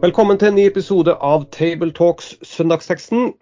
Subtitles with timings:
[0.00, 3.34] Velkommen til en ny episode av Tabletalks søndagsteksten.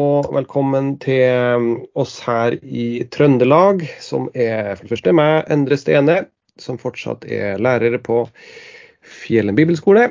[0.00, 1.20] Og velkommen til
[1.52, 1.66] um,
[2.00, 6.14] oss her i Trøndelag, som er for det første meg, Endre Stene,
[6.56, 8.22] som fortsatt er lærer på
[9.04, 10.06] Fjellen bibelskole.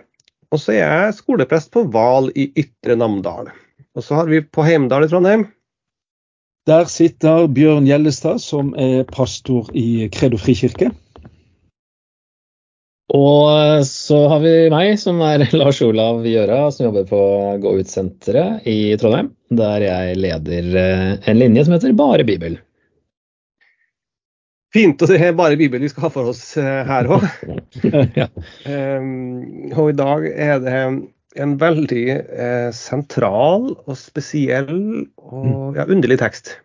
[0.53, 3.49] Og så er jeg skoleprest på Val i Ytre Namdal.
[3.97, 5.47] Og så har vi på Heimdal i Trondheim.
[6.69, 10.93] Der sitter Bjørn Gjellestad, som er pastor i Kredo frikirke.
[13.11, 17.21] Og så har vi meg, som er Lars Olav Gjøra, som jobber på
[17.63, 19.33] Gå ut-senteret i Trondheim.
[19.51, 22.59] Der jeg leder eh, en linje som heter Bare Bibel.
[24.71, 27.25] Fint, og det er bare Bibel vi skal ha for oss eh, her òg.
[28.21, 28.29] ja.
[28.63, 30.77] um, og i dag er det
[31.41, 34.71] en veldig eh, sentral og spesiell
[35.19, 36.55] og ja, underlig tekst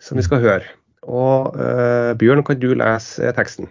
[0.00, 0.72] som vi skal høre.
[1.04, 3.68] Og eh, Bjørn, kan du lese teksten?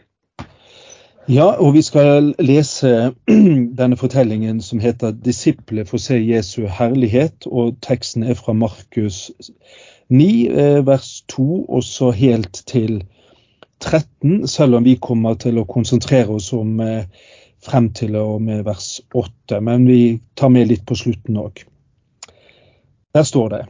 [1.26, 2.90] Ja, og vi skal lese
[3.80, 7.48] denne fortellingen som heter 'Disipler får se Jesu herlighet'.
[7.48, 9.32] og Teksten er fra Markus
[10.10, 13.04] 9, eh, vers 2, og så helt til
[13.80, 17.06] 13, selv om vi kommer til å konsentrere oss om eh,
[17.64, 19.62] frem til og med vers 8.
[19.62, 21.66] Men vi tar med litt på slutten òg.
[23.14, 23.66] Der står det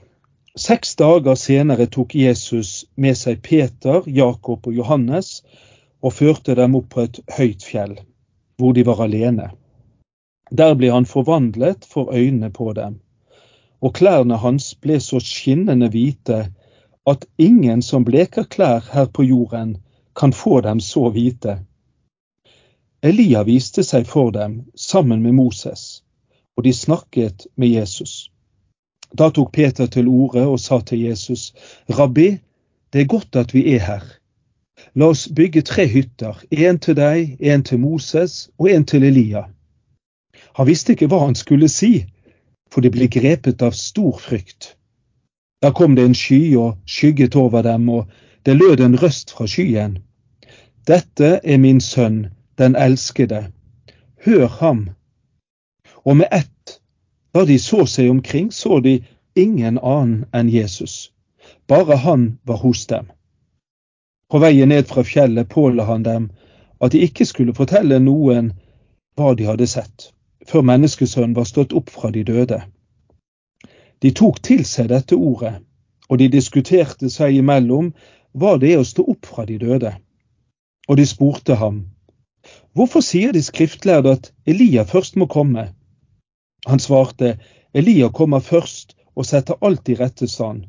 [0.58, 5.44] Seks dager senere tok Jesus med seg Peter, Jakob og Johannes
[6.06, 7.95] og førte dem opp på et høyt fjell,
[8.61, 9.50] hvor de var alene.
[10.52, 13.00] Der ble han forvandlet for øynene på dem,
[13.81, 16.45] og klærne hans ble så skinnende hvite
[17.10, 19.77] at ingen som bleker klær her på jorden,
[20.15, 21.58] kan få dem så hvite.
[23.04, 26.04] Elia viste seg for dem sammen med Moses,
[26.58, 28.32] og de snakket med Jesus.
[29.14, 31.54] Da tok Peter til orde og sa til Jesus,
[31.89, 32.30] Rabbi,
[32.94, 34.05] det er godt at vi er her.
[34.93, 39.47] La oss bygge tre hytter, en til deg, en til Moses og en til Elia.
[40.55, 42.05] Han visste ikke hva han skulle si,
[42.71, 44.75] for de ble grepet av stor frykt.
[45.61, 48.07] Da kom det en sky og skygget over dem, og
[48.45, 49.97] det lød en røst fra skyen.
[50.87, 53.47] Dette er min sønn, den elskede.
[54.25, 54.89] Hør ham.
[56.05, 56.79] Og med ett,
[57.33, 58.99] da de så seg omkring, så de
[59.35, 61.11] ingen annen enn Jesus.
[61.67, 63.09] Bare han var hos dem.
[64.31, 66.30] På veien ned fra fjellet påla han dem
[66.81, 68.52] at de ikke skulle fortelle noen
[69.15, 70.11] hva de hadde sett,
[70.47, 72.59] før menneskesønnen var stått opp fra de døde.
[74.02, 75.55] De tok til seg dette ordet,
[76.09, 77.93] og de diskuterte seg imellom
[78.35, 79.93] hva det er å stå opp fra de døde.
[80.89, 81.85] Og de spurte ham,
[82.73, 85.69] hvorfor sier de skriftlærde at Elia først må komme?
[86.67, 87.37] Han svarte,
[87.73, 90.65] Elia kommer først og setter alt i rette stand.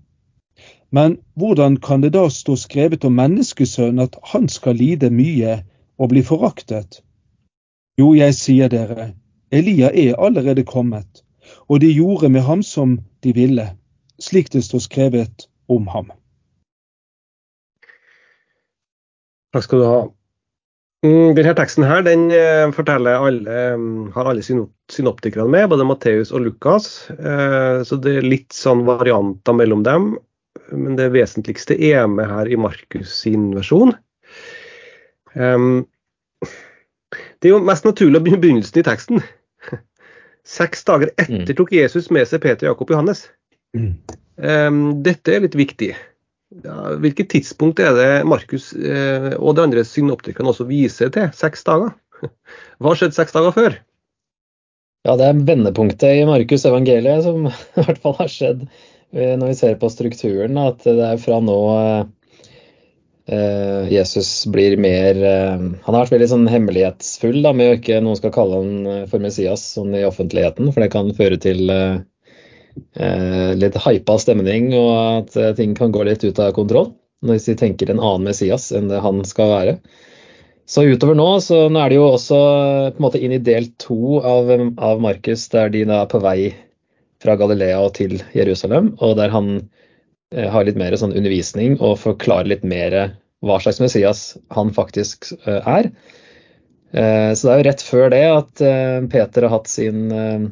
[0.91, 5.61] Men hvordan kan det da stå skrevet om menneskesønnen at han skal lide mye
[5.99, 7.01] og bli foraktet?
[7.99, 9.15] Jo, jeg sier dere,
[9.51, 11.23] Elia er allerede kommet,
[11.69, 13.67] og de gjorde med ham som de ville,
[14.21, 16.13] slik det står skrevet om ham.
[19.57, 20.01] Takk skal du ha.
[21.07, 26.45] Mm, denne teksten her, den eh, alle, mm, har alle synoptikerne med, både Matteus og
[26.45, 27.09] Lukas.
[27.11, 30.17] Eh, så det er litt sånn varianter mellom dem.
[30.73, 33.95] Men det vesentligste er med her i Markus sin versjon.
[35.35, 35.87] Um,
[37.41, 39.25] det er jo mest naturlig å begynne begynnelsen i teksten.
[40.47, 41.57] Seks dager etter mm.
[41.59, 43.27] tok Jesus med seg Peter, Jakob og Johannes.
[43.77, 45.93] Um, dette er litt viktig.
[46.63, 51.27] Ja, hvilket tidspunkt er det Markus eh, og de andre synoptikerne også viser til?
[51.35, 51.91] Seks dager?
[52.79, 53.79] Hva har skjedd seks dager før?
[55.07, 57.49] Ja, Det er vendepunktet i Markus evangeliet som
[57.79, 58.63] i hvert fall har skjedd
[59.15, 60.59] når vi ser på strukturen.
[60.59, 61.59] At det er fra nå
[63.31, 68.19] eh, Jesus blir mer Han har vært veldig sånn hemmelighetsfull da, med å ikke noen
[68.19, 73.79] skal kalle han for Messias sånn i offentligheten, for det kan føre til eh, litt
[73.87, 76.93] hypa stemning, og at eh, ting kan gå litt ut av kontroll
[77.27, 79.79] hvis de tenker en annen Messias enn det han skal være.
[80.69, 83.43] Så utover nå, så nå er det jo også eh, på en måte inn i
[83.43, 86.39] del to av, av Markus, der de da er på vei
[87.23, 89.55] fra Galilea til Jerusalem, og der han
[90.35, 92.97] eh, har litt mer sånn undervisning og forklarer litt mer
[93.45, 94.23] hva slags Messias
[94.55, 95.91] han faktisk eh, er.
[96.93, 100.47] Eh, så det er jo rett før det at eh, Peter har hatt sin eh,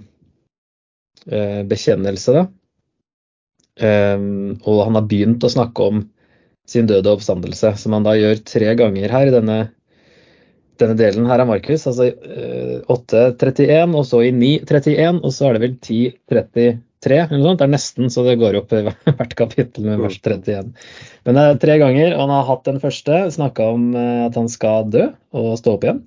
[1.31, 2.46] eh, bekjennelse, da.
[3.75, 6.05] Og han har begynt å snakke om
[6.70, 9.56] sin døde oppstandelse, som han da gjør tre ganger her i denne,
[10.81, 11.87] denne delen her av Markus.
[11.91, 16.75] Altså eh, 8.31, og så i 9.31, og så er det vel 10.33
[17.05, 17.61] eller noe sånt.
[17.61, 20.73] Det er nesten så det går opp i hvert kapittel med vers 31.
[21.25, 24.38] Men det er tre ganger, og han har hatt den første, snakka om eh, at
[24.41, 26.05] han skal dø og stå opp igjen.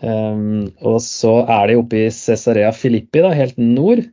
[0.00, 4.06] Um, og så er de oppe i Cesarea Filippi, da, helt nord.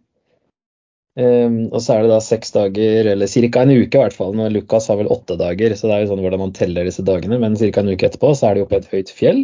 [1.18, 3.64] Um, og så er det da seks dager, eller ca.
[3.64, 4.36] en uke i hvert fall.
[4.38, 7.06] Når Lukas har vel åtte dager, så det er jo sånn hvordan man teller disse
[7.06, 7.40] dagene.
[7.42, 7.82] Men ca.
[7.82, 9.44] en uke etterpå så er de oppe i et høyt fjell.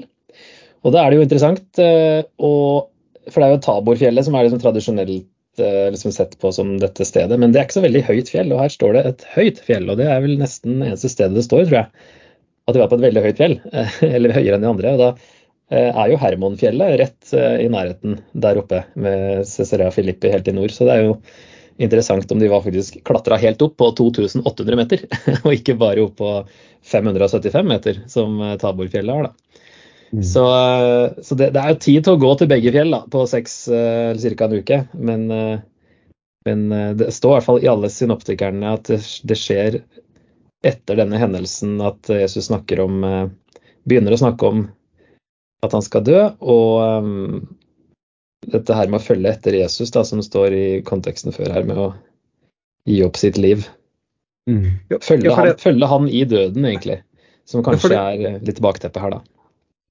[0.83, 2.89] Og da er det jo interessant, uh, og,
[3.29, 7.07] for det er jo Taborfjellet som er liksom tradisjonelt uh, liksom sett på som dette
[7.09, 7.39] stedet.
[7.41, 9.87] Men det er ikke så veldig høyt fjell, og her står det et høyt fjell.
[9.89, 12.11] Og det er vel nesten eneste stedet det står, tror jeg.
[12.63, 13.57] At de var på et veldig høyt fjell,
[14.15, 14.93] eller høyere enn de andre.
[14.93, 15.13] og da
[15.73, 20.53] Eh, er jo Hermonfjellet rett eh, i nærheten der oppe med Cesarea Filippi helt i
[20.55, 20.73] nord.
[20.75, 21.15] Så det er jo
[21.77, 25.05] interessant om de var faktisk klatra helt opp på 2800 meter,
[25.43, 26.33] og ikke bare opp på
[26.91, 29.29] 575 meter, som eh, Taborfjellet har.
[29.29, 29.59] da.
[30.13, 30.23] Mm.
[30.29, 30.45] Så,
[31.25, 33.55] så det, det, er jo tid til å gå til begge fjell da, på seks
[33.73, 34.45] eller ca.
[34.45, 34.77] en uke.
[34.93, 35.23] Men,
[36.45, 36.61] men,
[36.99, 39.79] det står i hvert fall i alle synoptikerne at det, skjer
[40.69, 43.01] etter denne hendelsen at Jesus snakker om,
[43.89, 44.61] begynner å snakke om
[45.65, 46.21] at han skal dø.
[46.45, 47.41] Og
[48.51, 51.79] dette her med å følge etter Jesus, da, som står i konteksten før her, med
[51.79, 51.87] å
[52.89, 53.67] gi opp sitt liv.
[54.49, 54.73] Mm.
[54.99, 56.99] Følge, ja, han, følge, han, i døden, egentlig.
[57.47, 59.21] Som kanskje ja, det, er litt bakteppet her, da.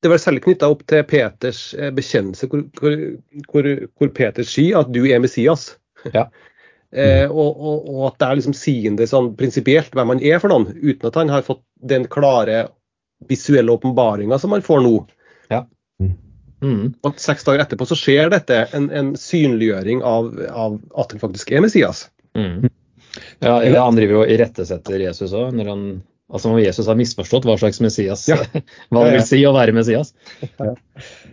[0.02, 2.96] Det var særlig knytta opp til Peters eh, bekjennelse, hvor, hvor,
[3.52, 3.68] hvor,
[3.98, 5.76] hvor Peter sier at du er Messias.
[6.10, 6.26] Ja.
[6.90, 10.52] eh, og, og, og, at det er liksom sigende sånn prinsipielt hvem han er for
[10.52, 11.62] noen, uten at han har fått
[11.92, 12.66] den klare
[13.30, 14.96] visuelle åpenbaringa som han får nå.
[16.62, 16.68] Ja.
[16.68, 16.92] Mm.
[17.02, 21.50] Og seks dager etterpå så skjer dette, en, en synliggjøring av, av, at han faktisk
[21.50, 22.06] er Messias.
[22.38, 22.70] Mm.
[23.42, 25.58] Ja, Han driver jo og irettesetter Jesus òg,
[26.32, 28.38] Altså om Jesus har misforstått hva slags Messias ja.
[28.88, 30.14] hva det vil si å være Messias.
[30.40, 30.72] Ja.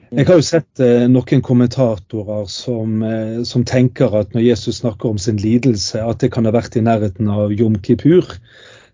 [0.09, 5.13] Jeg har jo sett eh, noen kommentatorer som, eh, som, tenker at når Jesus snakker
[5.13, 8.27] om sin lidelse, at det kan ha vært i nærheten av Jom Kippur,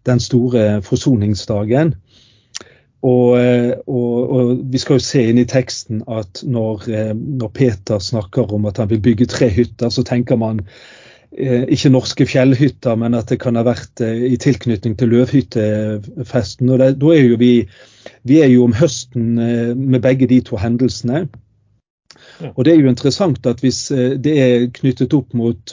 [0.06, 1.96] den store forsoningsdagen.
[3.06, 7.52] Og, eh, og, og, vi skal jo se inn i teksten at når, eh, når,
[7.54, 10.64] Peter snakker om at han vil bygge tre hytter, så tenker man
[11.38, 16.72] eh, ikke norske fjellhytter, men at det kan ha vært i tilknytning til løvhyttefesten.
[16.72, 17.54] Og det, da er jo vi,
[18.26, 21.28] vi er jo om høsten med begge de to hendelsene.
[22.56, 23.84] Og det er jo interessant at hvis
[24.24, 25.72] det er knyttet opp mot,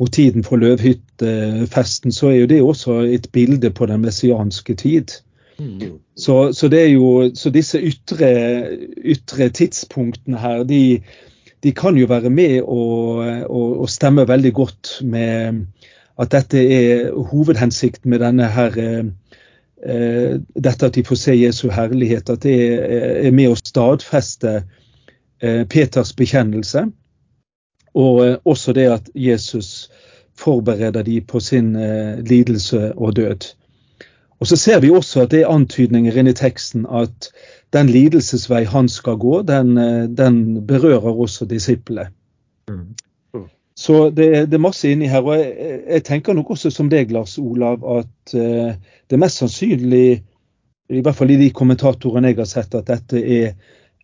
[0.00, 5.18] mot tiden for løvhyttefesten, så er jo det også et bilde på den messianske tid.
[5.60, 5.98] Mm.
[6.16, 8.30] Så, så, jo, så, disse ytre,
[9.04, 11.00] ytre, tidspunktene her, de,
[11.62, 15.66] de, kan jo være med og stemme veldig godt med
[16.20, 22.30] at dette er hovedhensikten med denne her eh, dette at de får se Jesu herlighet,
[22.30, 22.56] at det
[23.26, 24.60] er med å stadfeste
[25.40, 26.86] eh, Peters bekjennelse.
[27.96, 29.90] Og eh, også det at Jesus
[30.40, 31.74] forbereder de på sin
[32.24, 33.50] lidelse og død.
[34.40, 37.28] Og Så ser vi også at det er antydninger inni teksten at
[37.76, 42.08] den lidelsesvei han skal gå, den, eh, den berører også disiplene.
[42.68, 42.96] Mm.
[43.34, 43.44] Mm.
[43.76, 45.20] Så det, det, er masse inni her.
[45.20, 48.72] og jeg, jeg, tenker nok også som deg, Lars Olav, at uh,
[49.06, 50.22] det er mest sannsynlig,
[50.90, 53.52] i hvert fall i de kommentatorene jeg har sett, at dette er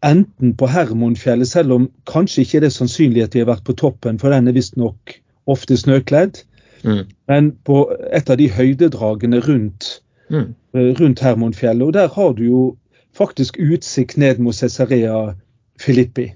[0.04, 3.74] enten på Hermonfjellet, selv om kanskje ikke det er sannsynlig at de har vært på
[3.74, 5.16] toppen, for den er visstnok
[5.46, 6.44] ofte snøkledd.
[6.84, 7.06] Mm.
[7.28, 9.96] Men på et av de høydedragene rundt
[10.30, 10.54] mm.
[11.00, 11.86] rundt Hermonfjellet.
[11.86, 12.76] Og der har du jo
[13.16, 15.34] faktisk utsikt ned mot Cesarea
[15.80, 16.32] Filippi.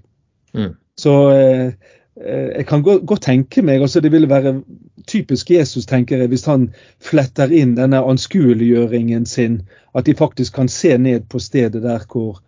[0.54, 0.75] Mm.
[0.97, 1.73] Så eh,
[2.26, 4.62] eh jeg kan godt, godt tenke meg altså Det ville være
[5.06, 6.70] typisk Jesus, tenker jeg, hvis han
[7.00, 9.62] fletter inn denne anskueliggjøringen sin.
[9.94, 12.42] At de faktisk kan se ned på stedet der hvor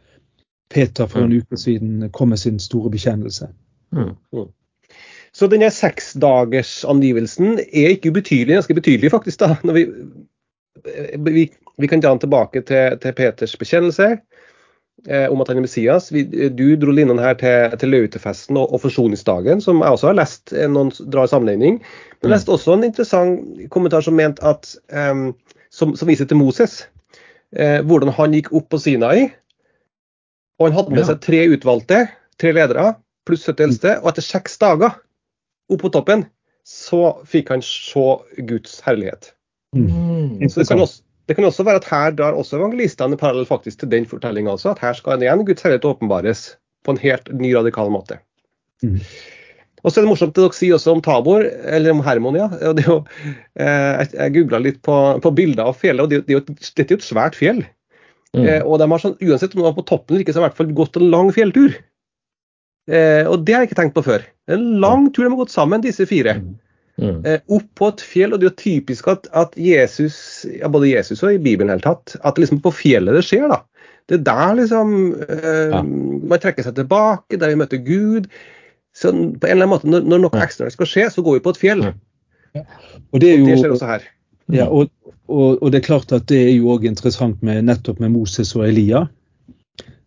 [0.70, 1.38] Peter for en mm.
[1.38, 3.48] uke siden kom med sin store bekjennelse.
[3.92, 4.14] Mm.
[4.32, 4.50] mm.
[5.32, 9.86] Så denne seksdagersangivelsen er ikke ubetydelig, ganske betydelig faktisk, da, når vi
[10.84, 11.46] vi,
[11.76, 14.08] vi, kan dra den tilbake til, til Peters bekjennelse
[15.08, 16.10] eh, om at han er Messias.
[16.12, 20.18] Vi, du dro linjen her til, til Lautefesten og, og, forsoningsdagen, som jeg også har
[20.18, 21.80] lest eh, noen drar sammenligning.
[22.20, 25.14] Men jeg leste også en interessant kommentar som at eh,
[25.72, 26.82] som, som, viser til Moses.
[27.56, 29.30] Eh, hvordan han gikk opp på Sinai.
[30.60, 32.04] Og han hadde med seg tre utvalgte,
[32.38, 32.92] tre ledere,
[33.26, 33.96] pluss 70 eldste.
[34.02, 34.94] Og etter seks dager
[35.72, 36.26] opp på toppen,
[36.68, 38.04] så fikk han se
[38.46, 39.32] Guds herlighet.
[39.76, 40.48] Mm.
[40.50, 43.80] Så det kan, også, Det kan også være at her drar også evangelistene parallell faktisk
[43.80, 46.42] til den fortellinga også, at her skal igjen Guds herlighet åpenbares
[46.84, 48.18] på en helt ny, radikal måte.
[48.82, 48.98] Mm.
[49.82, 52.48] Og så er det morsomt det dere sier også om Tabor, eller om Hermon, ja.
[52.76, 53.00] Det jo,
[53.58, 56.86] eh, jeg googla litt på, på, bilder av fjellet, og det, det er jo, dette
[56.86, 57.64] er jo et svært fjell.
[58.32, 58.44] Mm.
[58.44, 60.46] Eh, og de har sånn, uansett om de var på toppen eller ikke, så har
[60.46, 61.74] de i hvert fall gått en lang fjelltur.
[62.90, 64.26] Eh, og det har jeg ikke tenkt på før.
[64.50, 66.38] En lang tur de har gått sammen, disse fire.
[66.38, 66.54] Mm.
[67.00, 67.24] Mm.
[67.24, 70.16] Eh, opp på et fjell, og det er jo typisk at, at Jesus,
[70.52, 73.46] ja, både Jesus og i Bibelen helt tatt, at det liksom på fjellet det skjer.
[73.50, 73.62] da.
[74.10, 75.82] Det er der liksom eh, ja.
[75.82, 78.28] man trekker seg tilbake, der vi møter Gud.
[78.92, 81.44] Så på en eller annen måte, Når, når noe ekstraordinært skal skje, så går vi
[81.46, 81.86] på et fjell.
[82.52, 82.66] Ja.
[83.12, 84.04] Og det, jo, og det skjer også her.
[84.52, 84.90] Ja, og,
[85.30, 88.52] og, og, det er klart at det er jo òg interessant med nettopp med Moses
[88.58, 89.06] og Elia.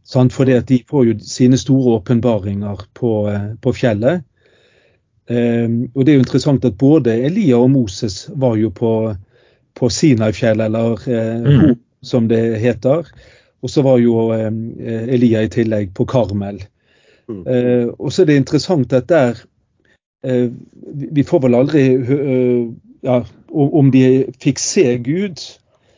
[0.05, 0.35] Sant?
[0.35, 4.25] For de får jo sine store åpenbaringer på, eh, på fjellet.
[5.25, 8.91] Um, og det er jo interessant at både Elia og Moses var jo på,
[9.73, 11.79] på Sinai-fjellet, eller eh, mm.
[12.05, 13.09] som det heter.
[13.65, 14.51] Og så var jo eh,
[15.15, 16.61] Elia i tillegg på Karmel.
[17.25, 17.41] Mm.
[17.47, 19.39] Eh, og så er det interessant at der
[20.27, 20.51] uh,
[21.15, 21.81] Vi får vel aldri
[23.01, 23.15] ja,
[23.49, 24.03] om de
[24.41, 25.41] fikk se Gud,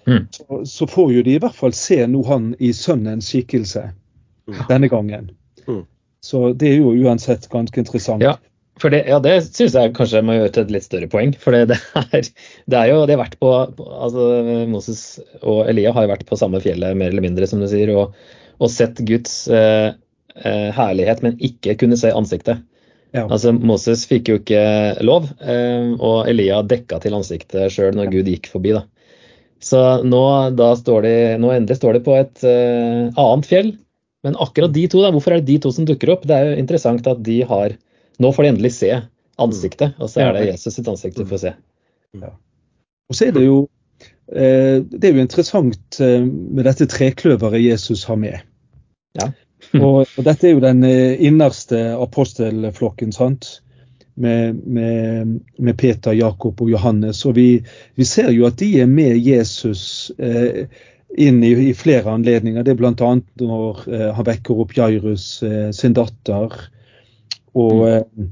[0.08, 0.28] mm.
[0.32, 4.58] så, så, får jo de i hvert fall se nå han i sønnens skikkelse mm.
[4.70, 5.32] denne gangen.
[5.68, 5.84] Mm.
[6.24, 8.24] Så det er jo uansett ganske interessant.
[8.24, 8.38] Ja.
[8.82, 11.34] For det, ja, det syns jeg kanskje må gjøre til et litt større poeng.
[11.42, 12.32] For det, det, er,
[12.70, 14.28] det er jo de har vært på altså
[14.70, 15.04] Moses
[15.42, 18.18] og Elia har jo vært på samme fjellet mer eller mindre, som du sier, og,
[18.62, 19.94] og sett Guds eh,
[20.38, 22.62] eh herlighet, men ikke kunne se ansiktet.
[23.16, 23.24] Ja.
[23.26, 24.62] Altså, Moses fikk jo ikke
[25.06, 28.76] lov, eh, og Elia dekka til ansiktet sjøl når Gud gikk forbi.
[28.78, 28.86] da.
[29.64, 30.24] Så nå,
[30.78, 33.74] står de, nå endelig står de på et eh, annet fjell.
[34.26, 36.26] Men akkurat de to, da, hvorfor er det de to som dukker opp?
[36.28, 37.78] Det er jo interessant at de har
[38.22, 38.92] Nå får de endelig se
[39.38, 41.56] ansiktet, og så er det Jesus sitt ansikt de får se.
[42.18, 42.32] Ja.
[43.08, 43.60] Og så er det jo
[44.34, 48.42] eh, det er jo interessant eh, med dette trekløveret Jesus har med.
[49.18, 49.32] Ja.
[49.84, 53.62] og, og, dette er jo den eh, innerste apostelflokken, sant?
[54.18, 57.22] Med, med, med, Peter, Jakob og Johannes.
[57.30, 57.50] Og vi,
[57.96, 60.66] vi, ser jo at de er med Jesus eh,
[61.18, 62.66] inn i, i, flere anledninger.
[62.66, 63.12] Det er bl.a.
[63.44, 66.58] når eh, han vekker opp Jairus eh, sin datter.
[67.58, 68.24] Og, mm.
[68.24, 68.30] Eh,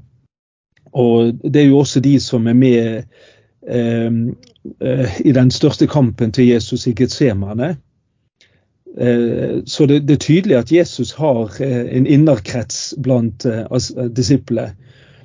[0.94, 3.04] og, det er jo også de som er med
[5.26, 7.72] i den største kampen til Jesus i Getsemane.
[8.98, 13.46] Eh, så det, det, er tydelig at Jesus har eh, en innerkrets blant
[14.16, 14.76] disiplene.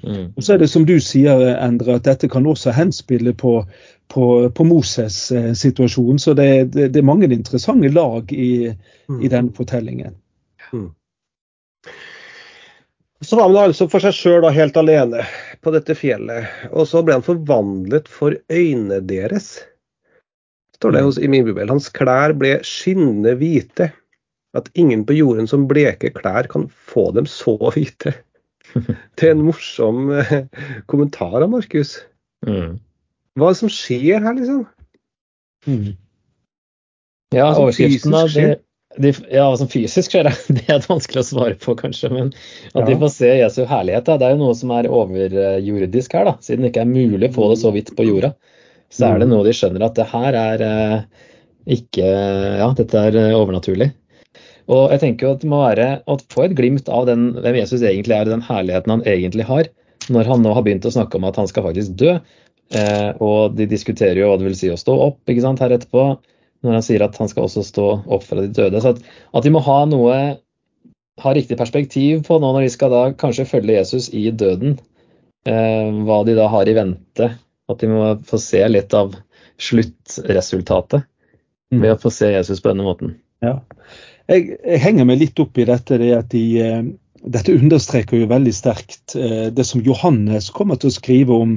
[0.02, 0.32] Mm.
[0.36, 3.66] Og så er det som du sier, Endre, at dette kan også henspille på,
[4.08, 6.18] på, på Moses' situasjon.
[6.18, 8.72] Så det, det, det, er mange interessante lag i,
[9.08, 9.20] mm.
[9.20, 10.16] i denne fortellingen.
[10.72, 10.88] Mm.
[13.24, 15.26] Så var han altså for seg sjøl helt alene
[15.60, 19.58] på dette fjellet, og så ble han forvandlet for øynene deres
[20.80, 21.68] står det i min bibel.
[21.68, 23.90] Hans klær ble skinnende hvite.
[24.56, 28.16] At ingen på jorden som bleke klær kan få dem så hvite.
[29.18, 30.46] Det er en morsom eh,
[30.90, 31.98] kommentar av Markus.
[32.46, 32.78] Mm.
[33.36, 34.64] Hva er det som skjer her, liksom?
[35.68, 35.92] Mm.
[37.36, 38.48] Ja, overskriften av det,
[38.98, 42.10] de, ja, altså fysisk skjer, det er vanskelig å svare på, kanskje.
[42.14, 42.32] Men
[42.74, 42.86] at ja.
[42.88, 46.30] de får se Jesu herlighet, da, det er jo noe som er overjordisk her.
[46.30, 48.34] da, Siden det ikke er mulig å få det så vidt på jorda
[48.90, 49.34] så er det mm.
[49.34, 51.26] noe de skjønner at det her er eh,
[51.70, 52.06] ikke
[52.60, 53.92] Ja, dette er eh, overnaturlig.
[54.70, 57.58] Og jeg tenker jo at det må være å få et glimt av den, hvem
[57.58, 59.70] Jesus egentlig er, den herligheten han egentlig har,
[60.10, 62.18] når han nå har begynt å snakke om at han skal faktisk dø.
[62.74, 65.74] Eh, og de diskuterer jo hva det vil si å stå opp ikke sant, her
[65.74, 66.12] etterpå,
[66.64, 68.80] når han sier at han skal også stå opp fra de døde.
[68.82, 69.02] Så at,
[69.36, 70.16] at de må ha noe
[71.20, 74.78] ha riktig perspektiv på nå når de skal da kanskje følge Jesus i døden.
[75.48, 77.30] Eh, hva de da har i vente
[77.70, 79.14] at de må få se litt av
[79.60, 81.04] sluttresultatet
[81.72, 81.80] mm.
[81.80, 83.14] ved å få se Jesus på denne måten.
[83.44, 83.60] Ja.
[84.30, 85.98] Jeg, jeg henger meg litt opp i dette.
[86.00, 86.82] Det at de, eh,
[87.36, 91.56] dette understreker jo veldig sterkt eh, det som Johannes kommer til å skrive om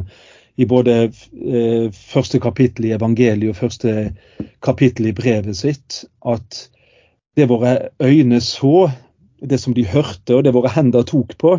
[0.58, 4.14] i både eh, første kapittel i evangeliet og første
[4.62, 6.04] kapittel i brevet sitt.
[6.26, 6.68] At
[7.38, 8.90] det våre øyne så,
[9.50, 11.58] det som de hørte og det våre hender tok på,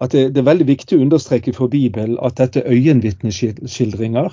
[0.00, 4.32] at det, det, er veldig viktig å understreke for Bibelen at dette er øyenvitneskildringer.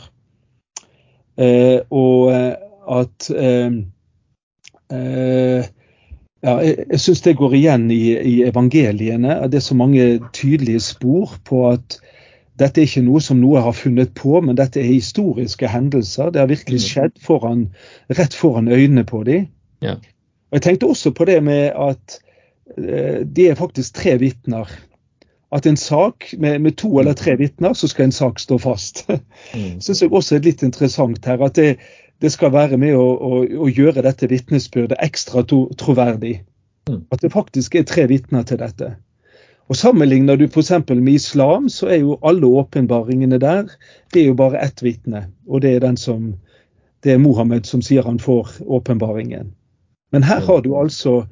[1.38, 2.56] Eh, og eh,
[2.92, 3.78] at eh,
[4.92, 5.70] eh,
[6.42, 9.38] ja, Jeg, jeg syns det går igjen i, i, evangeliene.
[9.48, 12.00] Det er så mange tydelige spor på at
[12.62, 16.32] dette er ikke noe som noe har funnet på, men dette er historiske hendelser.
[16.32, 16.86] Det har virkelig mm.
[16.88, 17.66] skjedd foran,
[18.20, 19.50] rett foran øynene på dem.
[19.82, 19.98] Ja.
[20.52, 22.20] Og Jeg tenkte også på det med at
[22.78, 24.70] eh, de er faktisk tre vitner
[25.52, 29.06] at en sak med, med, to eller tre vitner, så skal en sak stå fast.
[29.52, 29.82] Mm.
[29.82, 31.42] Syns jeg også er litt interessant her.
[31.44, 31.80] At det,
[32.24, 36.38] det skal være med å, å, å gjøre dette vitnesbyrdet ekstra to, troverdig.
[36.88, 37.02] Mm.
[37.12, 38.94] At det faktisk er tre vitner til dette.
[39.72, 40.72] Og Sammenligner du f.eks.
[40.90, 43.70] med islam, så er jo alle åpenbaringene der
[44.12, 45.30] det er jo bare ett vitne.
[45.48, 46.34] Og det er den som
[47.04, 49.54] det er Mohammed som sier han får åpenbaringen.
[50.12, 51.24] Men her har du altså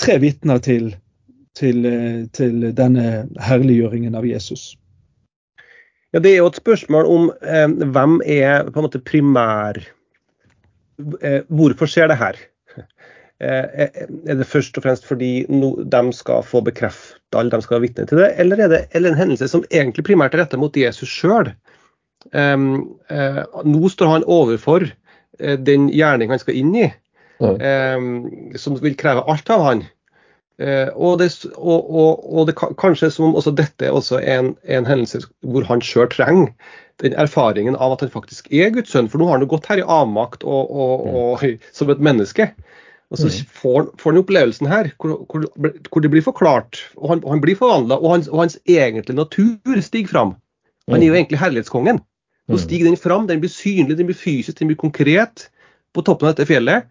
[0.00, 0.94] tre vitner til,
[1.54, 4.72] til, eh, til denne herliggjøringen av Jesus.
[6.16, 9.82] Ja, Det er jo et spørsmål om eh, hvem er på en måte primær
[11.20, 12.40] eh, Hvorfor skjer det her?
[13.36, 13.92] Eh,
[14.24, 17.86] er det først og fremst fordi no, de skal få bekrefta alle de skal være
[17.88, 20.76] vitne til det, eller er det eller en hendelse som egentlig primært er rettet mot
[20.76, 21.50] Jesus sjøl?
[22.34, 26.86] Um, uh, nå står han overfor uh, den gjerning han skal inn i,
[27.42, 28.08] um,
[28.58, 29.84] som vil kreve alt av han.
[30.56, 34.54] Uh, og, det, og, og, og det, kanskje som om også dette også er en,
[34.64, 36.54] en hendelse hvor han sjøl trenger
[37.02, 39.10] den erfaringen av at han faktisk er Guds sønn.
[39.12, 41.44] For nå har han jo gått her i avmakt og, og,
[41.76, 42.48] som et menneske.
[43.14, 47.20] Og så får, får han opplevelsen her hvor, hvor, hvor, det blir forklart, og han,
[47.22, 50.32] han blir forvandla, og, hans, og hans egentlige natur stiger fram.
[50.90, 52.00] Han er jo egentlig herlighetskongen.
[52.46, 55.48] Nå stiger den fram, den blir synlig, den blir fysisk, den blir konkret
[55.94, 56.86] på toppen av dette fjellet.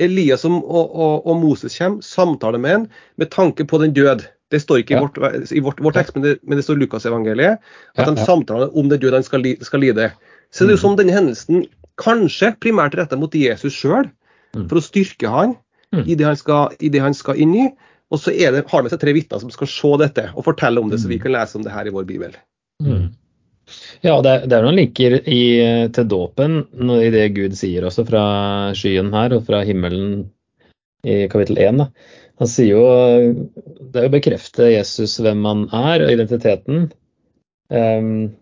[0.00, 2.86] Elias og, og, og Moses kommer, samtaler med ham
[3.20, 4.24] med tanke på den død.
[4.50, 5.18] Det står ikke i vårt,
[5.52, 7.60] i vårt, vårt, tekst, men det, men det står i Lukasevangeliet.
[7.96, 10.10] At de samtaler om den død han skal, skal lide.
[10.50, 11.68] Så det er jo som denne hendelsen
[12.00, 14.08] kanskje primært retta mot Jesus sjøl,
[14.56, 15.56] for å styrke han
[16.06, 17.68] i det han skal, i det han skal inn i.
[18.10, 20.90] Og så det, har med seg tre vitner som skal se dette og fortelle om
[20.90, 22.34] det, så vi kan lese om det her i vår bibel.
[22.82, 23.10] Mm.
[24.02, 25.42] Ja, det, det er noen linker i,
[25.94, 26.64] til dåpen
[26.96, 28.24] i det Gud sier også fra
[28.74, 30.24] skyen her og fra himmelen
[31.06, 31.78] i kapittel 1.
[31.78, 31.86] Da.
[32.40, 32.84] Han sier jo
[33.92, 36.88] Det er å bekrefte Jesus hvem han er, og identiteten.
[37.70, 38.32] Um,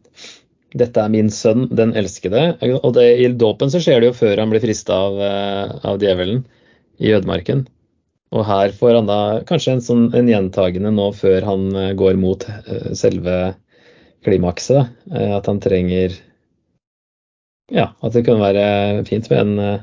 [0.77, 2.53] dette er min sønn, den elskede.
[2.83, 5.21] Og det, i dåpen så skjer det jo før han blir frista av,
[5.89, 6.45] av djevelen
[7.01, 7.65] i ødemarken.
[8.37, 12.45] Og her får han da kanskje en, sånn, en gjentagende nå før han går mot
[12.99, 13.39] selve
[14.27, 14.91] klimakset.
[15.09, 16.17] At han trenger
[17.73, 19.81] Ja, at det kunne være fint med en,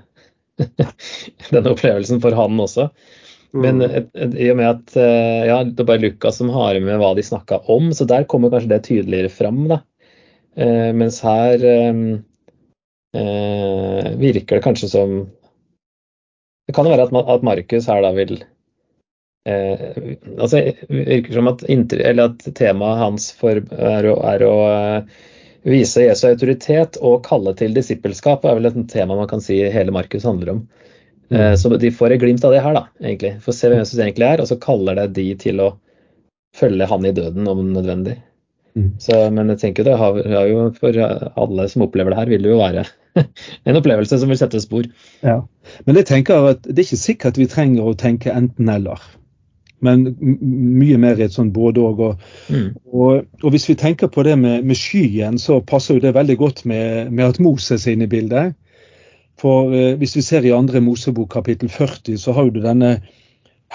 [1.56, 2.92] den opplevelsen for han også.
[3.56, 4.96] Men i og med at
[5.48, 8.52] ja, det er bare Lukas som har med hva de snakka om, så der kommer
[8.52, 9.64] kanskje det tydeligere fram.
[9.72, 9.82] da.
[10.56, 11.96] Eh, mens her eh,
[14.20, 15.16] virker det kanskje som
[16.66, 18.38] Det kan jo være at, at Markus her da vil
[19.50, 24.56] eh, altså virker som at, eller at temaet hans for, er, å, er å
[25.66, 29.94] vise Jesu autoritet og kalle til disippelskap, er vel et tema man kan si hele
[29.94, 30.68] Markus handler om.
[31.30, 33.36] Eh, Så de får et glimt av det her, da, egentlig.
[33.42, 35.72] Får se hvem Jesus egentlig er, og så kaller det de til å
[36.56, 38.20] følge han i døden om nødvendig.
[38.76, 38.92] Mm.
[39.00, 42.44] Så, men jeg tenker det har, har, jo for alle som opplever det her, vil
[42.44, 42.84] det jo være
[43.68, 44.88] en opplevelse som vil sette spor.
[45.24, 45.42] Ja,
[45.88, 49.00] Men jeg tenker at det er ikke sikkert vi trenger å tenke enten-eller.
[49.86, 52.02] Men mye mer i et sånn både-og.
[52.02, 52.70] Og, mm.
[52.92, 56.38] og, og, hvis vi tenker på det med, med, skyen, så passer jo det veldig
[56.40, 58.56] godt med, med at Moses er inne i bildet.
[59.40, 62.98] For eh, hvis vi ser i andre Mosebok kapittel 40, så har du denne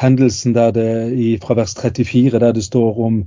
[0.01, 3.23] hendelsen der det, i, fra vers 34 der det står om,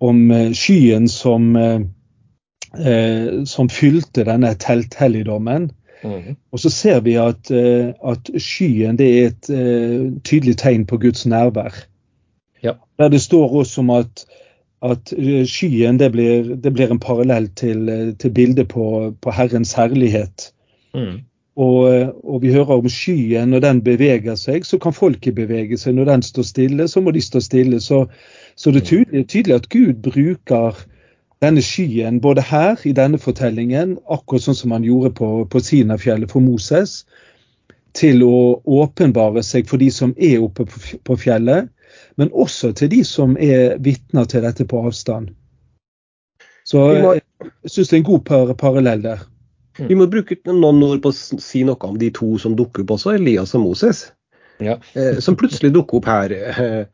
[0.00, 5.70] om skyen som, eh, som fylte denne telthelligdommen.
[6.04, 6.36] Mm.
[6.52, 11.78] Og så ser vi at, at, skyen det er et tydelig tegn på Guds nærvær.
[12.64, 12.72] Ja.
[12.98, 14.26] Der det står også om at,
[14.82, 15.14] at
[15.48, 20.52] skyen det blir, det blir, en parallell til, til bildet på, på, Herrens herlighet.
[20.94, 21.24] Mm.
[21.56, 25.94] Og, og, vi hører om skyen, når den beveger seg, så kan folket bevege seg.
[25.94, 27.80] Når den står stille, så må de stå stille.
[27.80, 28.04] Så,
[28.56, 30.78] så det er tydelig, tydelig, at Gud bruker
[31.42, 36.32] denne skyen både her i denne fortellingen, akkurat sånn som han gjorde på, på Sinafjellet
[36.32, 37.02] for Moses,
[37.94, 41.70] til å åpenbare seg for de som er oppe på, på fjellet,
[42.18, 45.30] men også til de som er vitner til dette på avstand.
[46.64, 47.20] Så jeg
[47.68, 49.24] syns det er en god par parallell der.
[49.76, 52.94] Vi må bruke noen ord på å si noe om de to som dukker opp
[52.96, 54.06] også, Elias og Moses.
[54.62, 54.76] Ja.
[54.94, 56.84] eh, som plutselig dukker opp her eh,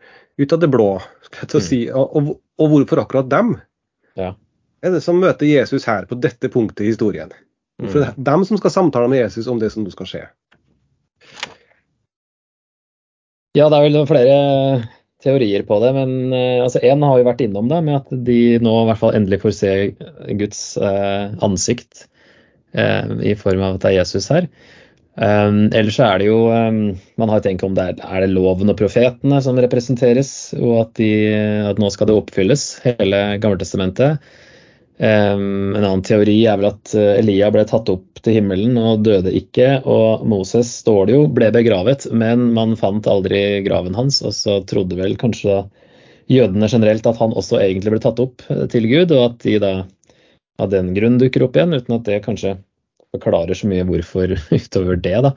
[0.40, 0.90] ut av det blå.
[1.29, 1.81] Skal si.
[1.92, 3.55] Og, og, og, hvorfor akkurat dem?
[4.18, 4.35] Ja.
[4.81, 7.33] Er det som møter Jesus her på dette punktet i historien?
[7.81, 10.22] For det er dem som skal samtale med Jesus om det som nå skal skje.
[13.57, 14.35] Ja, det er vel flere
[15.24, 18.74] teorier på det, men én altså har jo vært innom det, med at de nå
[18.83, 19.72] i hvert fall endelig får se
[20.38, 22.07] Guds eh, ansikt
[22.72, 24.48] eh, i form av at det er Jesus her.
[25.18, 26.76] Um, ellers så er det jo um,
[27.18, 30.92] Man har tenkt om det er, er det loven og profetene som representeres, og at,
[31.00, 31.10] de,
[31.66, 34.22] at nå skal det oppfylles, hele Gammeltestamentet.
[35.00, 39.04] Um, en annen teori er vel at eh, Elia ble tatt opp til himmelen og
[39.06, 39.80] døde ikke.
[39.88, 44.20] Og Moses, står det jo, ble begravet, men man fant aldri graven hans.
[44.20, 45.62] Og så trodde vel kanskje
[46.30, 49.56] jødene generelt at han også egentlig ble tatt opp eh, til Gud, og at de
[49.62, 49.74] da
[50.60, 52.58] av den grunn dukker opp igjen, uten at det kanskje
[53.16, 55.16] forklarer så mye hvorfor utover det.
[55.26, 55.34] da.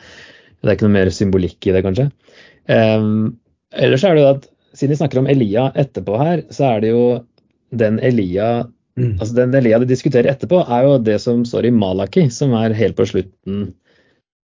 [0.64, 2.10] Det er ikke noe mer symbolikk i det, kanskje.
[2.72, 3.36] Um,
[3.76, 6.94] ellers er det jo at siden vi snakker om Elia etterpå her, så er det
[6.94, 7.04] jo
[7.74, 8.66] den Elia
[8.98, 9.18] mm.
[9.20, 12.76] altså den Elia de diskuterer etterpå, er jo det som står i Malaki, som er
[12.78, 13.68] helt på slutten,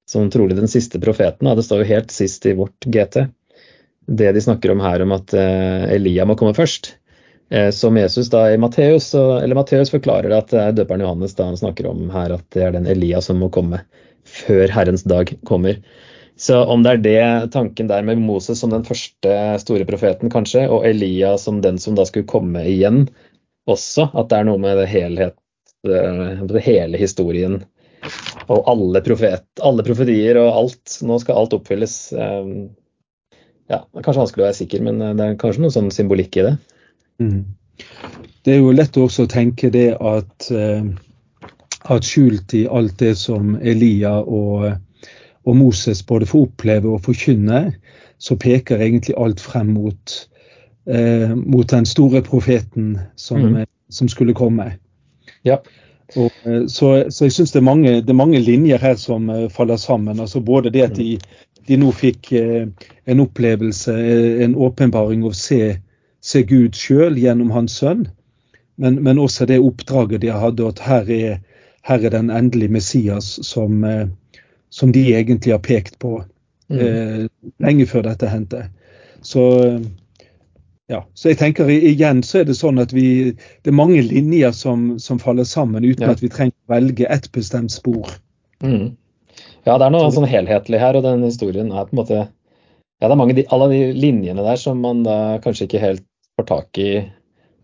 [0.08, 1.48] som trolig den siste profeten.
[1.56, 3.28] Det står jo helt sist i vårt GT.
[4.08, 6.96] Det de snakker om her om at uh, Elia må komme først.
[7.54, 11.56] Uh, som Jesus da i Matteus, eller Matteus forklarer at er døperen Johannes da han
[11.56, 13.80] snakker om her at det er den Elia som må komme
[14.28, 15.80] før Herrens dag kommer.
[16.38, 20.68] Så om det er det tanken der med Moses som den første store profeten, kanskje,
[20.70, 23.08] og Elia som den som da skulle komme igjen
[23.68, 25.34] også, at det er noe med det helhet,
[25.88, 27.58] eh, det hele historien
[28.46, 31.00] og alle, profet, alle profetier og alt.
[31.04, 31.96] Nå skal alt oppfylles.
[32.14, 32.52] Eh,
[33.68, 35.90] ja, det er kanskje vanskelig å være sikker, men eh, det er kanskje noe sånn
[35.94, 36.54] symbolikk i det.
[37.18, 37.44] Mm.
[38.44, 40.48] Det er jo lett også å tenke det at,
[41.94, 44.70] at skjult i alt det som Elia og
[45.48, 47.72] og Moses både får oppleve og forkynne,
[48.18, 50.14] så peker egentlig alt frem mot,
[50.90, 53.64] eh, mot den store profeten som, mm.
[53.90, 54.72] som skulle komme.
[55.44, 55.56] Ja.
[56.16, 59.76] Og, eh, så, så, jeg syns det, det, er mange linjer her som uh, faller
[59.76, 60.20] sammen.
[60.20, 61.18] altså Både det at de,
[61.68, 63.94] de nå fikk en opplevelse,
[64.44, 65.78] en åpenbaring å se,
[66.28, 68.06] se Gud sjøl gjennom hans sønn,
[68.78, 71.38] men, men, også det oppdraget de hadde, at her er,
[71.88, 74.06] her er den endelige Messias som, uh,
[74.70, 76.20] som de egentlig har pekt på
[76.68, 76.78] mm.
[76.78, 77.24] eh,
[77.64, 78.68] lenge før dette hendte.
[79.22, 79.42] Så,
[80.88, 84.52] ja, så jeg tenker igjen så er det sånn at vi Det er mange linjer
[84.54, 86.14] som, som faller sammen uten ja.
[86.14, 88.12] at vi trenger å velge ett bestemt spor.
[88.62, 88.94] Mm.
[89.66, 92.20] Ja, det er noe sånn helhetlig her, og den historien er på en måte
[92.98, 96.07] Ja, det er mange alle de linjene der som man da kanskje ikke helt
[96.38, 96.90] får tak i.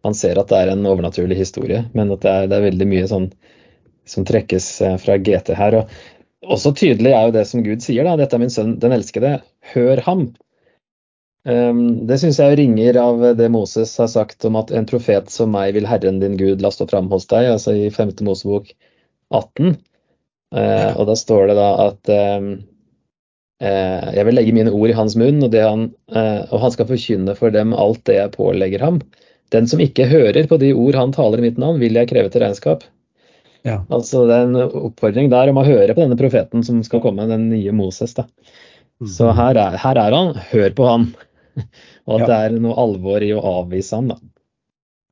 [0.05, 2.89] Man ser at det er en overnaturlig historie, men at det er, det er veldig
[2.91, 3.31] mye sånn
[4.09, 5.79] som trekkes eh, fra GT her.
[5.81, 5.93] og
[6.45, 8.19] også tydelig er jo det som Gud sier, da.
[8.21, 9.39] Dette er min sønn, den elskede.
[9.73, 10.27] Hør ham.
[11.45, 15.51] Um, det syns jeg ringer av det Moses har sagt om at en profet som
[15.53, 18.15] meg vil Herren din Gud la stå fram hos deg, altså i 5.
[18.25, 18.71] Mosebok
[19.33, 19.75] 18.
[20.55, 22.49] Uh, eh, og da står det da at um,
[23.65, 27.37] jeg vil legge mine ord i hans munn, og, han, uh, og han skal forkynne
[27.39, 28.99] for dem alt det jeg pålegger ham.
[29.55, 32.33] Den som ikke hører på de ord han taler i mitt navn, vil jeg kreve
[32.33, 32.85] til regnskap.
[33.65, 33.79] Ja.
[33.89, 37.29] Altså Det er en oppfordring der om å høre på denne profeten som skal komme,
[37.31, 38.17] den nye Moses.
[38.17, 38.27] da.
[39.01, 39.37] Så mhm.
[39.39, 41.07] her er, her er han, hør på han.
[42.09, 42.29] Og at ja.
[42.29, 44.13] det er noe alvor i å avvise han.
[44.13, 44.19] da.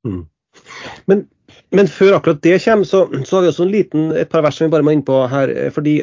[0.09, 0.25] Mm.
[1.09, 1.23] Men,
[1.73, 4.59] men, før akkurat det kommer, så, så har vi også en liten, et par vers
[4.59, 5.53] som vi bare må inn på her.
[5.55, 6.01] Eh, fordi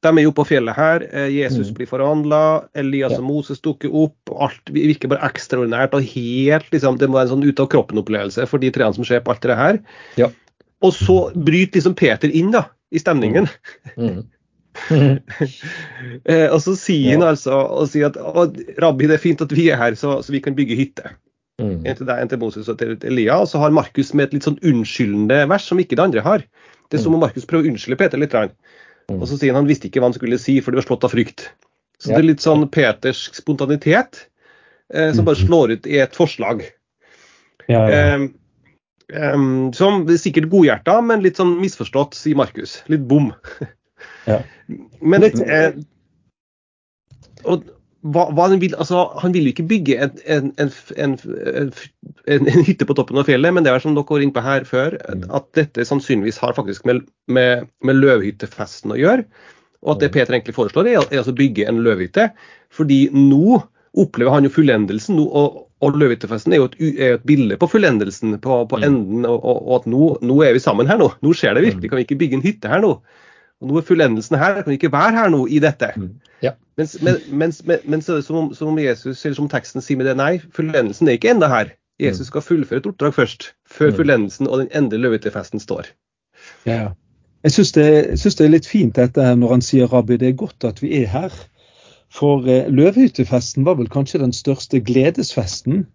[0.00, 1.04] de er jo på fjellet her.
[1.12, 1.76] Eh, Jesus mm.
[1.76, 2.42] blir forhandla,
[2.78, 3.20] Elias ja.
[3.20, 4.32] og Moses dukker opp.
[4.32, 8.46] Alt virker bare ekstraordinært og helt liksom, Det må være en sånn ut av kroppen-opplevelse
[8.48, 9.80] for de treene som ser på alt det her.
[10.20, 10.30] Ja.
[10.80, 13.50] Og så bryter liksom Peter inn da, i stemningen.
[14.00, 14.22] Mm.
[14.88, 15.18] Mm.
[16.30, 18.16] eh, og så sier han altså og sier at
[18.80, 21.12] Rabbi, det er fint at vi er her, så, så vi kan bygge hytte.
[21.60, 21.82] Mm.
[21.84, 23.36] En til deg, en til Moses og til Elia.
[23.42, 26.46] Og så har Markus med et litt sånn unnskyldende vers som ikke det andre har.
[26.88, 28.34] Det er som om Markus prøver å unnskylde Peter litt.
[29.18, 31.06] Og så sier han han visste ikke hva han skulle si, for de var slått
[31.08, 31.48] av frykt.
[32.00, 34.22] Så det er litt sånn petersk spontanitet
[34.94, 36.62] eh, som bare slår ut i et forslag.
[37.68, 37.98] Ja, ja.
[37.98, 38.22] Eh,
[39.12, 39.42] eh,
[39.76, 42.80] som sikkert godhjerta, men litt sånn misforstått, sier Markus.
[42.92, 43.32] Litt bom.
[44.24, 44.38] Ja.
[45.00, 45.74] men det, eh,
[47.44, 47.66] og
[48.00, 51.16] hva, hva han, vil, altså, han vil jo ikke bygge en, en, en,
[52.32, 54.64] en, hytte på toppen av fjellet, men det er som dere var inne på her
[54.68, 55.26] før, mm.
[55.36, 59.26] at dette sannsynligvis har faktisk med, med, med løvhyttefesten å gjøre.
[59.84, 60.14] Og at det mm.
[60.16, 62.30] Peter egentlig foreslår, er, er altså bygge en løvhytte.
[62.72, 63.60] Fordi nå
[63.98, 65.16] opplever han jo fullendelsen.
[65.18, 68.84] Nå, og, og Løvehyttefesten er jo et, er et, bilde på fullendelsen, på, på mm.
[68.86, 69.24] enden.
[69.28, 71.10] Og, og, at nå, nå, er vi sammen her nå.
[71.24, 71.90] Nå skjer det virkelig.
[71.90, 72.94] Kan vi ikke bygge en hytte her nå?
[73.60, 74.62] Og er fullendelsen her.
[74.62, 75.90] Kan ikke være her nå i dette?
[75.96, 76.14] Mm.
[76.42, 76.54] Ja.
[76.76, 81.08] Mens, men, men, som som om Jesus, eller som teksten sier med det, nei, fullendelsen
[81.08, 81.74] er ikke enda her.
[82.00, 85.92] Jesus skal fullføre et oppdrag først, før fullendelsen og den endelige løvehyttefesten står.
[86.66, 86.88] Ja,
[87.42, 87.84] Jeg syns det,
[88.24, 91.06] det, er litt fint dette når han sier Rabbi, det er godt at vi er
[91.08, 91.32] her.
[92.12, 95.86] For eh, løvehyttefesten var vel kanskje den største gledesfesten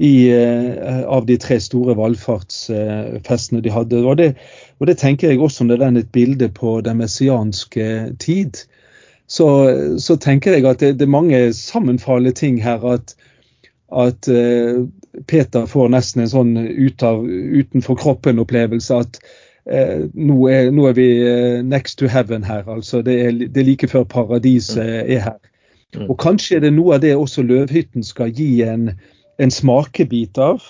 [0.00, 3.98] i, eh, av de tre store valfartsfestene de hadde.
[4.00, 4.30] Og det,
[4.78, 8.62] og det, tenker jeg også når det er et bilde på den messianske tid.
[9.28, 9.48] Så,
[10.00, 12.80] så tenker jeg at det, det, er mange sammenfallende ting her.
[12.94, 13.14] At,
[13.92, 14.30] at,
[15.26, 19.16] Peter får nesten en sånn ut av, utenfor kroppen-opplevelse at
[19.66, 21.08] eh, nå, er, nå, er, vi
[21.66, 22.64] next to heaven her.
[22.70, 25.40] altså Det er, det er like før paradiset er her.
[25.92, 26.06] Mm.
[26.08, 28.92] Og Kanskje er det noe av det også Løvhytten skal gi en,
[29.40, 30.62] en smakebit av.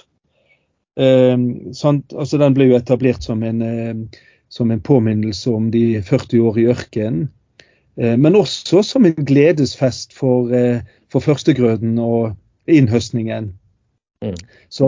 [1.00, 6.46] Eh, altså Den ble jo etablert som en, eh, som en påminnelse om de 40
[6.48, 7.28] år i ørkenen.
[8.00, 10.80] Eh, men også som en gledesfest for, eh,
[11.12, 12.36] for førstegrøden og
[12.70, 13.52] innhøstningen.
[14.24, 14.36] Mm.
[14.68, 14.86] Så,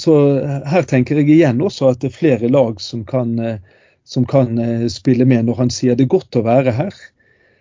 [0.00, 0.14] så,
[0.66, 3.58] her tenker jeg igjen også at det er flere lag som kan, eh,
[4.04, 4.56] som kan
[4.92, 6.96] spille med når han sier det er godt å være her.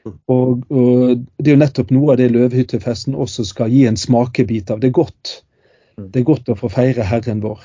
[0.03, 0.17] Mm.
[0.33, 4.73] Og, og, Det er jo nettopp noe av det løvhyttefesten også skal gi en smakebit
[4.73, 4.81] av.
[4.83, 5.37] Det er godt.
[5.97, 6.09] Mm.
[6.11, 7.63] Det er godt å få feire Herren vår.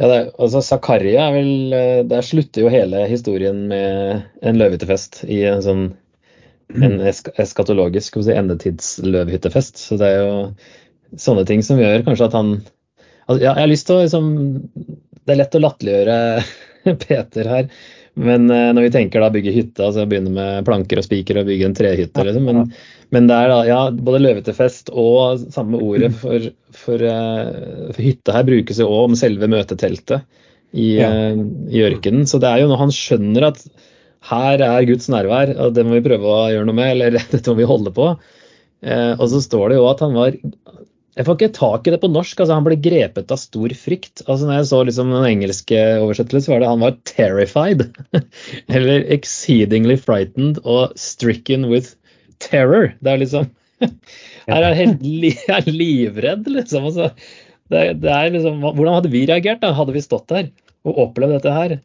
[0.00, 5.26] Ja, det, altså Zakaria er vel eh, Der slutter jo hele historien med en løvhyttefest
[5.28, 5.82] i en sånn
[6.70, 9.80] en eskatologisk si, endetidsløvhyttefest.
[9.82, 10.34] Så det er jo
[11.18, 12.52] sånne ting som gjør kanskje at han
[13.26, 14.28] altså, ja, Jeg har lyst til å liksom
[14.86, 16.18] Det er lett å latterliggjøre
[17.04, 17.72] Peter her.
[18.20, 21.48] Men uh, når vi tenker da bygge hytte, altså begynne med planker og spiker og
[21.48, 22.48] bygge en trehytte, liksom.
[22.48, 22.72] Men,
[23.14, 23.78] men det er da ja,
[24.08, 29.16] både løvetefest og samme ordet for, for, uh, for hytte her brukes jo òg om
[29.18, 30.26] selve møteteltet
[30.72, 31.08] i, ja.
[31.10, 32.28] uh, i, ørkenen.
[32.28, 33.64] Så det er jo når han skjønner at
[34.30, 37.46] her er Guds nærvær, og det må vi prøve å gjøre noe med, eller dette
[37.48, 38.12] må vi holde på.
[38.80, 40.36] og så står det jo at han var
[41.18, 42.38] jeg får ikke tak i det på norsk.
[42.38, 44.22] altså Han ble grepet av stor frykt.
[44.26, 47.86] altså Når jeg så liksom den engelske oversettelsen, var det han var 'terrified'.
[48.76, 51.96] Eller 'exceedingly frightened' og 'stricken with
[52.38, 52.94] terror'.
[53.02, 53.50] Det er liksom
[54.50, 56.84] Her er helt li, er livredd, liksom.
[56.90, 57.10] Altså,
[57.70, 58.60] det, det, er liksom.
[58.60, 60.50] Hvordan hadde vi reagert da, hadde vi stått der
[60.84, 61.78] og opplevd dette her?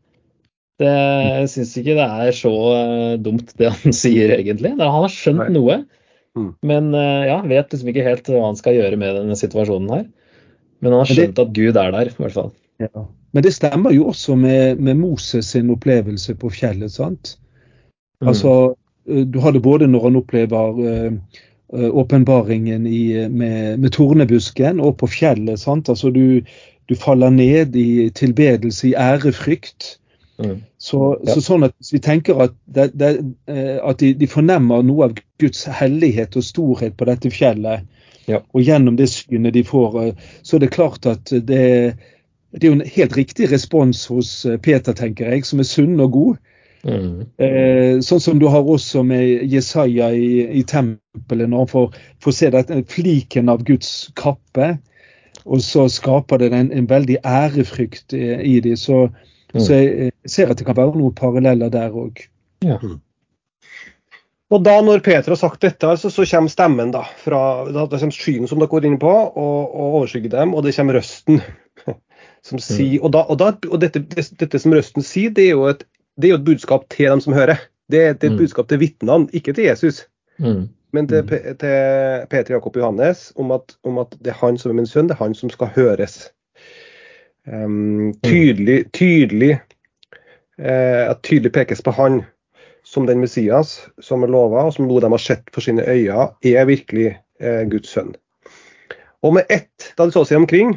[0.80, 4.76] Det, jeg syns ikke det er så eh, dumt det han sier, egentlig.
[4.78, 5.82] Han har skjønt noe.
[6.36, 6.52] Mm.
[6.68, 10.06] Men eh, ja, vet liksom ikke helt hva han skal gjøre med denne situasjonen her.
[10.84, 12.52] Men han har skjønt at Gud er der, i hvert fall.
[12.84, 13.06] Ja.
[13.36, 16.92] Men det stemmer jo også med, med Moses sin opplevelse på fjellet.
[16.92, 17.36] sant?
[18.22, 18.30] Mm.
[18.32, 18.76] Altså,
[19.10, 21.12] eh, Du har det både når han opplever eh,
[21.76, 25.60] åpenbaringen uh, med, med, tornebusken og på fjellet.
[25.60, 25.90] sant?
[25.90, 26.42] Altså Du,
[26.90, 29.98] du faller ned i tilbedelse, i ærefrykt.
[30.38, 30.64] Mm.
[30.78, 31.34] Så, ja.
[31.34, 33.12] så, sånn at Hvis vi tenker at, det, det,
[33.48, 37.86] eh, at de, de, fornemmer noe av Guds hellighet og storhet på dette fjellet,
[38.28, 38.42] ja.
[38.42, 41.62] og gjennom det synet de får, eh, så er det klart at det,
[42.56, 45.96] det er jo en helt riktig respons hos eh, Peter, tenker jeg, som er sunn
[46.04, 46.42] og god.
[46.86, 47.22] Mm.
[47.42, 52.36] Eh, sånn som du har også med Jesaja i, i tempelet, når han får, får
[52.38, 54.76] se dette, fliken av Guds kappe.
[55.46, 58.78] Og så skaper det en, en veldig ærefrykt i, i dem.
[58.80, 59.06] Så.
[59.64, 62.24] Så jeg ser at det kan være noen paralleller der òg.
[62.66, 62.80] Ja.
[62.82, 63.00] Mm.
[64.54, 68.14] Og da når Peter har sagt dette, så, så kommer stemmen da, fra det kommer
[68.14, 71.42] skyen som dere går inn på, og, og overskygger dem, og det kommer røsten.
[72.46, 72.66] som mm.
[72.68, 75.82] sier, Og, da, og, da, og dette, dette, som røsten sier, det er, jo et,
[76.22, 77.64] det er jo et budskap til dem som hører.
[77.92, 80.04] Det, det er et budskap til vitnene, ikke til Jesus.
[80.38, 80.68] Mm.
[80.96, 84.80] Men til, til, Peter Jakob Johannes om at, om at det er han som er
[84.80, 86.30] min sønn, det er han som skal høres.
[87.46, 89.52] Um, tydelig, tydelig
[90.58, 92.24] uh, at tydelig pekes på han
[92.86, 96.30] som den Messias som er lova, og som noe de har sett for sine øyne,
[96.46, 97.12] er virkelig
[97.44, 98.16] uh, Guds sønn.
[99.26, 100.76] Og med ett, da de så seg omkring,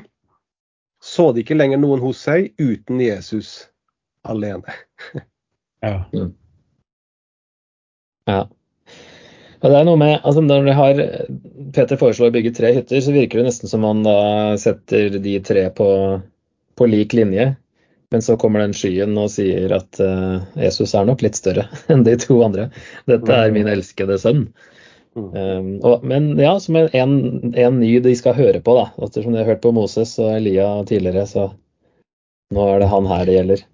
[1.05, 3.69] så de ikke lenger noen hos seg uten Jesus
[4.29, 4.77] alene.
[5.85, 6.05] ja.
[6.13, 6.33] Mm.
[8.29, 8.41] ja.
[9.59, 11.01] Og det er noe med, altså Når har,
[11.75, 14.19] Peter foreslår å bygge tre hytter, så virker det nesten som han da
[14.61, 15.89] setter de tre på
[16.79, 17.53] på lik linje.
[18.11, 22.07] Men så kommer den skyen og sier at uh, Jesus er nok litt større enn
[22.07, 22.71] de to andre.
[23.11, 24.47] Dette er min elskede sønn.
[25.19, 27.15] Um, og, men ja, som en,
[27.53, 28.87] en, ny de skal høre på, da.
[29.05, 31.49] Ettersom de har hørt på Moses og Elia tidligere, så
[32.55, 33.65] nå er det han her det gjelder.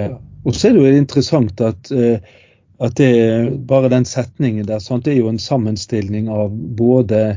[0.00, 0.08] Ja.
[0.44, 2.16] Og så er det jo interessant at, uh,
[2.82, 3.12] at det,
[3.68, 5.06] bare den setningen der, sant?
[5.06, 7.36] det er jo en sammenstilling av både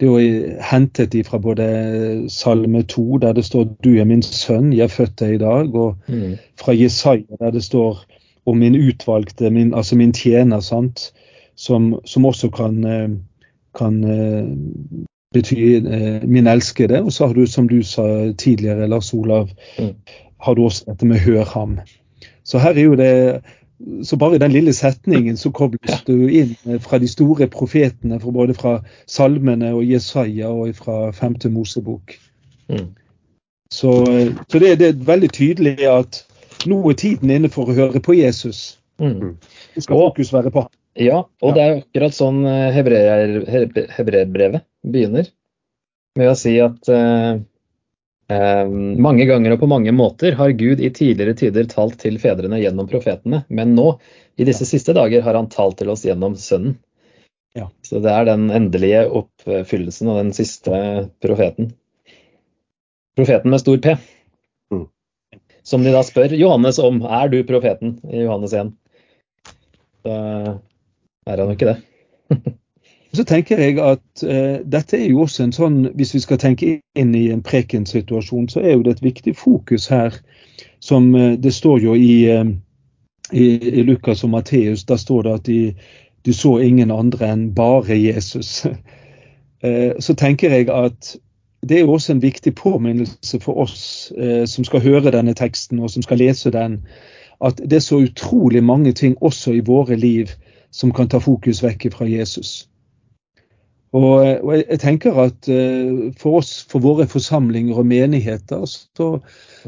[0.00, 4.72] det er jo hentet fra både Salme 2, der det står 'Du er min sønn,
[4.72, 6.36] jeg er født deg i dag', og mm.
[6.60, 8.04] fra Jesaja, der det står
[8.46, 11.12] om min utvalgte, min, altså min tjener, sant?
[11.56, 13.08] Som, som også kan, eh,
[13.78, 14.44] kan eh,
[15.32, 17.02] bety eh, min elskede.
[17.02, 19.94] Og så har du, som du sa tidligere, Lars Olav, mm.
[20.40, 21.80] har du også dette med 'hør ham'.
[22.44, 23.40] Så her er jo det
[24.04, 28.32] så bare i den lille setningen så kobles du inn fra de store profetene, fra
[28.32, 28.78] både fra
[29.10, 32.16] salmene og Jesaja og fra femte Mosebok.
[32.72, 32.88] Mm.
[33.70, 33.92] Så,
[34.48, 36.22] så det, det, er veldig tydelig at
[36.66, 38.78] nå er tiden inne for å høre på Jesus.
[39.02, 39.36] Mm.
[39.74, 40.72] Det skal fokus være på ham.
[40.96, 45.28] Ja, og det er akkurat sånn eh, hebreerbrevet begynner.
[46.16, 47.42] med å si at eh, eh,
[48.28, 52.88] mange ganger og på mange måter har Gud i tidligere tider talt til fedrene gjennom
[52.90, 53.92] profetene, men nå,
[54.36, 56.74] i disse siste dager, har han talt til oss gjennom Sønnen.
[57.56, 57.70] Ja.
[57.86, 60.80] Så det er den endelige oppfyllelsen av den siste
[61.24, 61.70] profeten.
[63.16, 63.94] Profeten med stor P.
[64.74, 64.84] Mm.
[65.64, 67.00] Som de da spør Johannes om.
[67.06, 67.96] Er du profeten?
[68.10, 68.74] I Johannes 1.
[70.04, 71.78] Så er han jo ikke det.
[73.16, 76.68] Så tenker jeg at eh, dette er jo også en sånn, hvis vi skal tenke
[76.98, 80.18] inn i en prekensituasjon, så er jo det et viktig fokus her.
[80.84, 82.44] Som eh, det står jo i, eh,
[83.32, 83.46] i,
[83.80, 85.60] i Lukas og Matteus, da står det at de,
[86.28, 88.60] de så ingen andre enn bare Jesus.
[89.64, 91.14] Eh, så tenker jeg at
[91.64, 95.80] det er jo også en viktig påminnelse for oss eh, som skal høre denne teksten
[95.80, 96.82] og som skal lese den,
[97.40, 100.28] at det er så utrolig mange ting også i våre liv
[100.70, 102.68] som kan ta fokus vekk fra Jesus.
[103.92, 109.08] Og, og jeg, jeg tenker at uh, for oss, for våre forsamlinger og menigheter, så,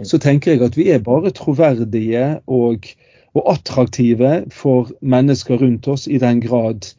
[0.02, 2.88] så tenker jeg at vi er bare troverdige og,
[3.34, 6.90] og attraktive for mennesker rundt oss i den grad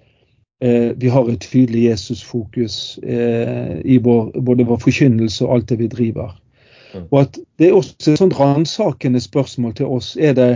[0.63, 5.79] uh, vi har et tydelig Jesus-fokus eh, i vår, både vår forkynnelse og alt det
[5.79, 6.35] vi driver.
[6.93, 7.05] Mm.
[7.11, 10.15] Og at Det er også et sånn ransakende spørsmål til oss.
[10.19, 10.51] Er det,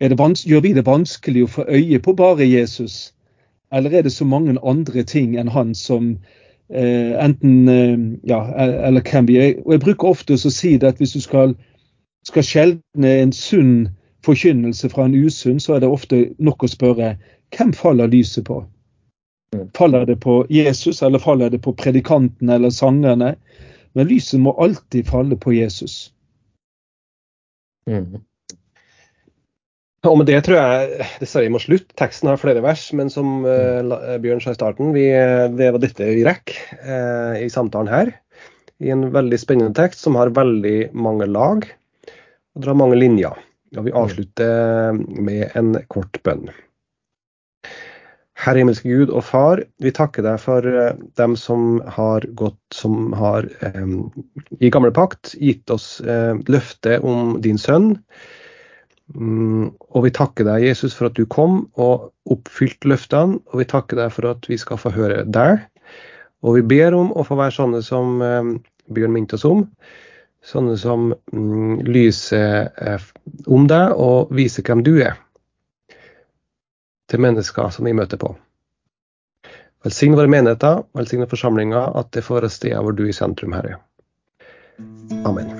[0.00, 3.12] er det vans gjør vi det vanskelig å få øye på bare Jesus,
[3.72, 6.16] eller er det så mange andre ting enn han som
[6.68, 7.98] eh, enten eh,
[8.30, 9.54] Ja, eller vi er.
[9.64, 11.54] Og Jeg bruker ofte å si det at hvis du skal,
[12.26, 13.88] skal skjelne en sunn
[14.24, 17.16] forkynnelse fra en usunn, så er det ofte nok å spørre
[17.56, 18.62] hvem faller lyset på?
[19.74, 23.34] Faller det på Jesus, eller faller det på predikantene eller sangerne?
[23.94, 26.12] Men lyset må alltid falle på Jesus.
[27.90, 28.20] Mm.
[30.08, 31.92] Og med det tror jeg dessverre vi må slutte.
[32.00, 35.10] Teksten har flere vers, men som uh, Bjørn sa i starten, vi,
[35.58, 38.14] det var dette vi rekker uh, i samtalen her.
[38.80, 43.36] I en veldig spennende tekst som har veldig mange lag og drar mange linjer.
[43.76, 46.48] Og vi avslutter med en kort bønn.
[48.40, 53.12] Herre himmelske Gud og Far, vi takker deg for eh, dem som har gått, som
[53.12, 53.44] har
[53.76, 54.08] um,
[54.64, 57.98] i gamle pakt gitt oss uh, løfte om din sønn.
[59.14, 63.40] Mm, og vi takker deg, Jesus, for at du kom og oppfylte løftene.
[63.50, 65.64] Og vi takker deg for at vi skal få høre deg.
[66.46, 68.54] Og vi ber om å få være sånne som eh,
[68.90, 69.66] Bjørn minte oss om.
[70.46, 73.10] Sånne som mm, lyser eh,
[73.46, 75.18] om deg og viser hvem du er.
[77.10, 78.32] Til mennesker som vi møter på.
[79.84, 83.56] Velsign våre menigheter, velsign forsamlinger, at det får være steder hvor du er i sentrum,
[83.56, 83.80] Herre.
[85.24, 85.59] Amen.